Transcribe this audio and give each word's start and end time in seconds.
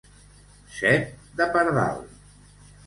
Set 0.79 1.05
de 1.43 1.49
pardal. 1.59 2.05